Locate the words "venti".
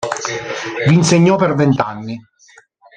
1.53-1.79